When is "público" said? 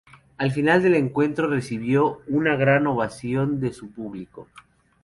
3.91-4.47